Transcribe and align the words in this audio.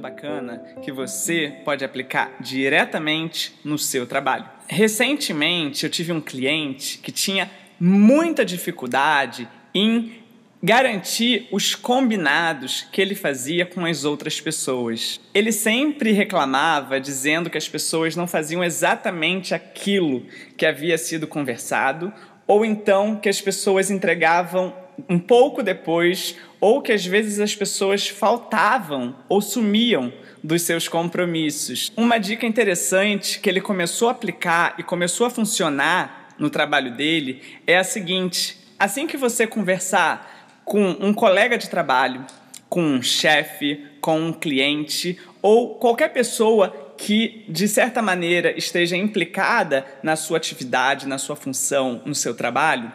bacana 0.00 0.58
que 0.82 0.92
você 0.92 1.60
pode 1.64 1.84
aplicar 1.84 2.36
diretamente 2.40 3.54
no 3.64 3.78
seu 3.78 4.06
trabalho. 4.06 4.48
Recentemente 4.66 5.84
eu 5.84 5.90
tive 5.90 6.12
um 6.12 6.20
cliente 6.20 6.98
que 6.98 7.12
tinha 7.12 7.50
muita 7.78 8.44
dificuldade 8.44 9.48
em 9.74 10.24
garantir 10.62 11.46
os 11.52 11.74
combinados 11.74 12.86
que 12.90 12.98
ele 12.98 13.14
fazia 13.14 13.66
com 13.66 13.84
as 13.84 14.04
outras 14.04 14.40
pessoas. 14.40 15.20
Ele 15.34 15.52
sempre 15.52 16.12
reclamava 16.12 16.98
dizendo 16.98 17.50
que 17.50 17.58
as 17.58 17.68
pessoas 17.68 18.16
não 18.16 18.26
faziam 18.26 18.64
exatamente 18.64 19.54
aquilo 19.54 20.24
que 20.56 20.64
havia 20.64 20.96
sido 20.96 21.26
conversado, 21.26 22.10
ou 22.46 22.64
então 22.64 23.16
que 23.16 23.28
as 23.28 23.42
pessoas 23.42 23.90
entregavam 23.90 24.74
um 25.08 25.18
pouco 25.18 25.62
depois, 25.62 26.36
ou 26.60 26.80
que 26.80 26.92
às 26.92 27.04
vezes 27.04 27.40
as 27.40 27.54
pessoas 27.54 28.08
faltavam 28.08 29.16
ou 29.28 29.40
sumiam 29.40 30.12
dos 30.42 30.62
seus 30.62 30.88
compromissos. 30.88 31.92
Uma 31.96 32.18
dica 32.18 32.46
interessante 32.46 33.40
que 33.40 33.48
ele 33.48 33.60
começou 33.60 34.08
a 34.08 34.12
aplicar 34.12 34.74
e 34.78 34.82
começou 34.82 35.26
a 35.26 35.30
funcionar 35.30 36.34
no 36.38 36.50
trabalho 36.50 36.94
dele 36.94 37.42
é 37.66 37.78
a 37.78 37.84
seguinte: 37.84 38.58
assim 38.78 39.06
que 39.06 39.16
você 39.16 39.46
conversar 39.46 40.62
com 40.64 40.96
um 41.00 41.12
colega 41.12 41.56
de 41.56 41.68
trabalho, 41.68 42.24
com 42.68 42.82
um 42.82 43.02
chefe, 43.02 43.86
com 44.00 44.18
um 44.20 44.32
cliente 44.32 45.18
ou 45.40 45.76
qualquer 45.76 46.12
pessoa 46.12 46.94
que, 46.96 47.44
de 47.48 47.68
certa 47.68 48.00
maneira, 48.00 48.56
esteja 48.56 48.96
implicada 48.96 49.84
na 50.02 50.16
sua 50.16 50.36
atividade, 50.36 51.08
na 51.08 51.18
sua 51.18 51.36
função, 51.36 52.00
no 52.04 52.14
seu 52.14 52.34
trabalho, 52.34 52.90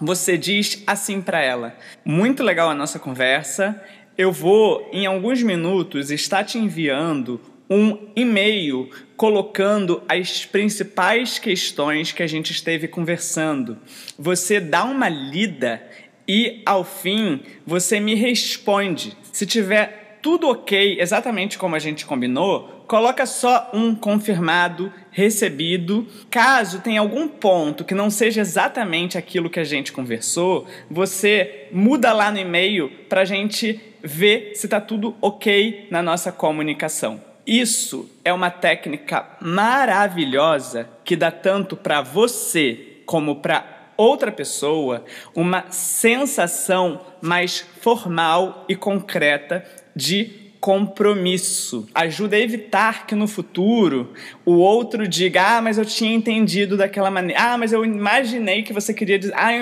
você 0.00 0.38
diz 0.38 0.82
assim 0.86 1.20
para 1.20 1.42
ela: 1.42 1.76
Muito 2.04 2.42
legal 2.42 2.70
a 2.70 2.74
nossa 2.74 2.98
conversa. 2.98 3.82
Eu 4.16 4.32
vou, 4.32 4.88
em 4.92 5.06
alguns 5.06 5.42
minutos, 5.42 6.10
estar 6.10 6.42
te 6.44 6.58
enviando 6.58 7.40
um 7.70 8.08
e-mail 8.16 8.90
colocando 9.16 10.02
as 10.08 10.46
principais 10.46 11.38
questões 11.38 12.12
que 12.12 12.22
a 12.22 12.26
gente 12.26 12.50
esteve 12.50 12.88
conversando. 12.88 13.78
Você 14.18 14.58
dá 14.58 14.84
uma 14.84 15.08
lida 15.08 15.82
e 16.26 16.62
ao 16.64 16.84
fim 16.84 17.42
você 17.66 18.00
me 18.00 18.14
responde. 18.14 19.16
Se 19.32 19.46
tiver 19.46 20.07
tudo 20.22 20.48
ok, 20.48 21.00
exatamente 21.00 21.58
como 21.58 21.76
a 21.76 21.78
gente 21.78 22.04
combinou, 22.06 22.84
coloca 22.86 23.26
só 23.26 23.70
um 23.72 23.94
confirmado, 23.94 24.92
recebido. 25.10 26.06
Caso 26.30 26.80
tenha 26.80 27.00
algum 27.00 27.28
ponto 27.28 27.84
que 27.84 27.94
não 27.94 28.10
seja 28.10 28.40
exatamente 28.40 29.18
aquilo 29.18 29.50
que 29.50 29.60
a 29.60 29.64
gente 29.64 29.92
conversou, 29.92 30.66
você 30.90 31.68
muda 31.70 32.12
lá 32.12 32.30
no 32.30 32.38
e-mail 32.38 32.90
para 33.08 33.20
a 33.22 33.24
gente 33.24 33.80
ver 34.02 34.52
se 34.54 34.66
está 34.66 34.80
tudo 34.80 35.14
ok 35.20 35.88
na 35.90 36.02
nossa 36.02 36.32
comunicação. 36.32 37.20
Isso 37.46 38.10
é 38.24 38.32
uma 38.32 38.50
técnica 38.50 39.26
maravilhosa 39.40 40.88
que 41.04 41.16
dá 41.16 41.30
tanto 41.30 41.76
para 41.76 42.02
você 42.02 42.98
como 43.06 43.36
para 43.36 43.77
outra 43.98 44.32
pessoa 44.32 45.04
uma 45.34 45.70
sensação 45.70 47.00
mais 47.20 47.58
formal 47.80 48.64
e 48.68 48.76
concreta 48.76 49.66
de 49.94 50.47
compromisso. 50.60 51.88
Ajuda 51.94 52.36
a 52.36 52.40
evitar 52.40 53.06
que 53.06 53.14
no 53.14 53.28
futuro 53.28 54.12
o 54.44 54.54
outro 54.54 55.06
diga: 55.06 55.56
Ah, 55.56 55.62
mas 55.62 55.78
eu 55.78 55.84
tinha 55.84 56.14
entendido 56.14 56.76
daquela 56.76 57.10
maneira. 57.10 57.40
Ah, 57.40 57.58
mas 57.58 57.72
eu 57.72 57.84
imaginei 57.84 58.62
que 58.62 58.72
você 58.72 58.92
queria 58.92 59.18
dizer. 59.18 59.34
Ah. 59.36 59.52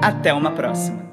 até 0.02 0.34
uma 0.34 0.52
próxima. 0.52 1.05